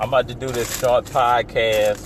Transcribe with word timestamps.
I'm 0.00 0.08
about 0.08 0.28
to 0.28 0.34
do 0.34 0.46
this 0.46 0.80
short 0.80 1.04
podcast 1.04 1.98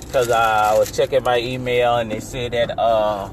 because 0.00 0.28
I 0.28 0.76
was 0.76 0.90
checking 0.90 1.22
my 1.22 1.38
email 1.38 1.98
and 1.98 2.10
they 2.10 2.18
said 2.18 2.50
that 2.50 2.76
uh, 2.76 3.30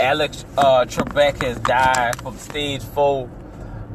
Alex 0.00 0.44
uh, 0.58 0.84
Trebek 0.86 1.40
has 1.44 1.60
died 1.60 2.20
from 2.20 2.36
stage 2.36 2.82
four. 2.82 3.30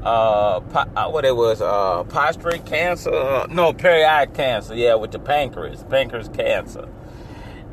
Uh, 0.01 0.61
po- 0.61 0.89
uh, 0.95 1.09
what 1.09 1.25
it 1.25 1.35
was, 1.35 1.61
uh, 1.61 2.05
prostate 2.05 2.65
cancer? 2.65 3.13
Uh, 3.13 3.45
no, 3.49 3.73
periodic 3.73 4.33
cancer. 4.33 4.73
Yeah, 4.75 4.95
with 4.95 5.11
the 5.11 5.19
pancreas, 5.19 5.83
pancreas 5.89 6.29
cancer. 6.29 6.87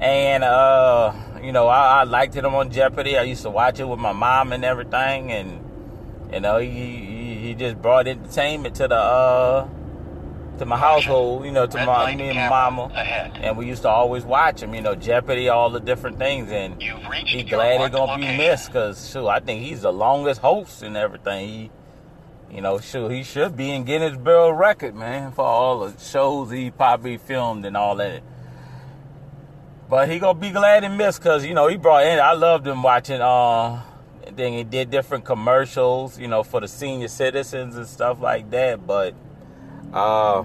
And 0.00 0.42
uh, 0.42 1.12
you 1.40 1.52
know, 1.52 1.68
I, 1.68 2.00
I 2.00 2.02
liked 2.02 2.34
him 2.34 2.52
on 2.52 2.72
Jeopardy. 2.72 3.16
I 3.16 3.22
used 3.22 3.42
to 3.42 3.50
watch 3.50 3.78
it 3.78 3.84
with 3.84 4.00
my 4.00 4.12
mom 4.12 4.52
and 4.52 4.64
everything, 4.64 5.30
and 5.30 5.60
you 6.32 6.40
know, 6.40 6.58
he 6.58 6.68
he, 6.68 7.34
he 7.36 7.54
just 7.54 7.80
brought 7.80 8.08
entertainment 8.08 8.74
to 8.76 8.88
the 8.88 8.96
uh 8.96 9.68
to 10.58 10.66
my 10.66 10.76
household, 10.76 11.44
you 11.44 11.50
know, 11.50 11.66
to 11.66 11.76
Red 11.76 11.86
my 11.86 12.14
me 12.14 12.28
and 12.30 12.50
mama, 12.50 12.84
ahead. 12.94 13.32
and 13.42 13.56
we 13.56 13.66
used 13.66 13.82
to 13.82 13.88
always 13.88 14.24
watch 14.24 14.62
him, 14.62 14.74
you 14.74 14.82
know, 14.82 14.94
Jeopardy, 14.94 15.48
all 15.48 15.70
the 15.70 15.80
different 15.80 16.18
things, 16.18 16.50
and 16.50 16.80
he 16.80 17.42
glad 17.42 17.72
he 17.72 17.78
marked 17.78 17.94
gonna 17.94 18.18
be 18.18 18.36
missed, 18.36 18.72
cause 18.72 19.10
shoot, 19.10 19.28
I 19.28 19.40
think 19.40 19.62
he's 19.62 19.82
the 19.82 19.92
longest 19.92 20.40
host 20.40 20.82
and 20.82 20.96
everything. 20.96 21.48
He, 21.48 21.70
you 22.56 22.60
know, 22.60 22.78
shoot, 22.78 23.08
he 23.10 23.22
should 23.22 23.56
be 23.56 23.70
in 23.70 23.84
Guinness 23.84 24.16
World 24.16 24.58
Record, 24.58 24.94
man, 24.94 25.32
for 25.32 25.44
all 25.44 25.80
the 25.88 25.98
shows 25.98 26.50
he 26.50 26.70
probably 26.70 27.16
filmed 27.16 27.64
and 27.64 27.76
all 27.76 27.96
that. 27.96 28.22
But 29.88 30.08
he 30.08 30.18
gonna 30.18 30.38
be 30.38 30.50
glad 30.50 30.84
and 30.84 30.96
missed, 30.96 31.22
cause 31.22 31.44
you 31.44 31.54
know 31.54 31.68
he 31.68 31.76
brought 31.76 32.06
in. 32.06 32.18
I 32.18 32.32
loved 32.32 32.66
him 32.66 32.82
watching. 32.82 33.20
Uh, 33.20 33.82
then 34.36 34.52
he 34.52 34.64
did 34.64 34.90
different 34.90 35.24
commercials, 35.24 36.18
you 36.18 36.28
know, 36.28 36.42
for 36.42 36.60
the 36.60 36.68
senior 36.68 37.08
citizens 37.08 37.76
and 37.76 37.86
stuff 37.86 38.20
like 38.20 38.50
that. 38.50 38.86
But, 38.86 39.14
uh, 39.92 40.44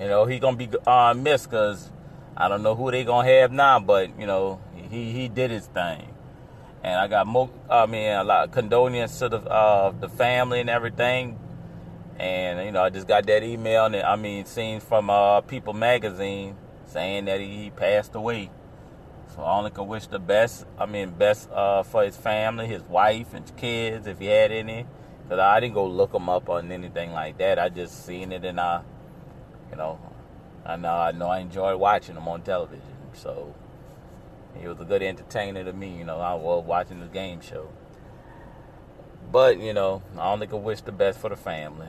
you 0.00 0.08
know, 0.08 0.24
he 0.26 0.38
gonna 0.38 0.56
be 0.56 0.68
uh, 0.86 1.14
missed 1.14 1.50
because 1.50 1.90
I 2.36 2.48
don't 2.48 2.62
know 2.62 2.74
who 2.74 2.90
they 2.90 3.04
gonna 3.04 3.28
have 3.28 3.52
now. 3.52 3.80
But 3.80 4.18
you 4.18 4.26
know, 4.26 4.60
he 4.90 5.12
he 5.12 5.28
did 5.28 5.50
his 5.50 5.66
thing, 5.66 6.08
and 6.82 6.98
I 6.98 7.08
got 7.08 7.26
more. 7.26 7.50
I 7.68 7.86
mean, 7.86 8.10
a 8.10 8.24
lot 8.24 8.48
of 8.48 8.52
condolences 8.52 9.18
to 9.20 9.28
the 9.28 9.38
uh, 9.38 9.90
the 9.90 10.08
family 10.08 10.60
and 10.60 10.70
everything. 10.70 11.38
And 12.18 12.64
you 12.64 12.72
know, 12.72 12.82
I 12.82 12.90
just 12.90 13.08
got 13.08 13.26
that 13.26 13.42
email, 13.42 13.86
and 13.86 13.96
I 13.96 14.16
mean, 14.16 14.44
seen 14.44 14.80
from 14.80 15.10
uh, 15.10 15.40
People 15.40 15.72
Magazine 15.72 16.56
saying 16.86 17.24
that 17.24 17.40
he 17.40 17.70
passed 17.70 18.14
away. 18.14 18.50
So 19.34 19.42
I 19.42 19.56
only 19.56 19.70
can 19.70 19.86
wish 19.86 20.06
the 20.06 20.18
best. 20.18 20.66
I 20.78 20.86
mean, 20.86 21.10
best 21.10 21.50
uh, 21.50 21.82
for 21.82 22.04
his 22.04 22.16
family, 22.16 22.66
his 22.66 22.82
wife, 22.82 23.32
and 23.34 23.56
kids, 23.56 24.06
if 24.06 24.18
he 24.18 24.26
had 24.26 24.52
any. 24.52 24.86
Cause 25.32 25.38
I 25.38 25.60
didn't 25.60 25.72
go 25.72 25.86
look 25.86 26.12
him 26.12 26.28
up 26.28 26.50
on 26.50 26.70
anything 26.70 27.12
like 27.12 27.38
that. 27.38 27.58
I 27.58 27.70
just 27.70 28.04
seen 28.04 28.32
it, 28.32 28.44
and 28.44 28.60
I, 28.60 28.82
you 29.70 29.78
know, 29.78 29.98
I 30.62 30.76
know 30.76 30.92
I 30.92 31.12
know 31.12 31.28
I 31.28 31.38
enjoyed 31.38 31.80
watching 31.80 32.16
him 32.16 32.28
on 32.28 32.42
television. 32.42 32.82
So 33.14 33.54
he 34.54 34.68
was 34.68 34.78
a 34.78 34.84
good 34.84 35.02
entertainer 35.02 35.64
to 35.64 35.72
me. 35.72 35.96
You 35.96 36.04
know, 36.04 36.20
I 36.20 36.34
was 36.34 36.66
watching 36.66 37.00
the 37.00 37.06
game 37.06 37.40
show. 37.40 37.70
But 39.30 39.58
you 39.58 39.72
know, 39.72 40.02
I 40.18 40.30
only 40.30 40.48
can 40.48 40.62
wish 40.64 40.82
the 40.82 40.92
best 40.92 41.18
for 41.18 41.30
the 41.30 41.36
family. 41.36 41.88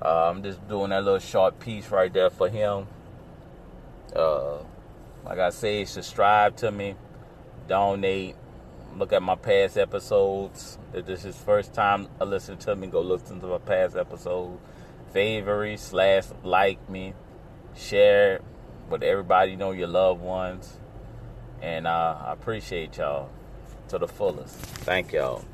Uh, 0.00 0.30
I'm 0.30 0.44
just 0.44 0.68
doing 0.68 0.90
that 0.90 1.02
little 1.02 1.18
short 1.18 1.58
piece 1.58 1.88
right 1.88 2.12
there 2.12 2.30
for 2.30 2.48
him. 2.48 2.86
Uh, 4.14 4.58
like 5.24 5.40
I 5.40 5.50
say, 5.50 5.84
subscribe 5.84 6.54
to 6.58 6.70
me, 6.70 6.94
donate, 7.66 8.36
look 8.96 9.12
at 9.12 9.22
my 9.22 9.34
past 9.34 9.76
episodes. 9.76 10.78
If 10.94 11.06
this 11.06 11.24
is 11.24 11.36
first 11.36 11.74
time 11.74 12.08
I 12.20 12.24
listen 12.24 12.56
to 12.58 12.74
me, 12.74 12.86
go 12.86 13.00
listen 13.00 13.40
to 13.40 13.46
my 13.46 13.58
past 13.58 13.96
episodes. 13.96 14.60
Favorite 15.12 15.78
slash 15.78 16.24
like 16.42 16.88
me, 16.88 17.14
share 17.74 18.40
with 18.90 19.02
everybody 19.02 19.52
you 19.52 19.56
know 19.56 19.72
your 19.72 19.88
loved 19.88 20.20
ones, 20.20 20.78
and 21.62 21.86
uh, 21.86 22.18
I 22.26 22.32
appreciate 22.32 22.96
y'all 22.98 23.30
to 23.88 23.98
the 23.98 24.08
fullest. 24.08 24.56
Thank 24.56 25.12
y'all. 25.12 25.44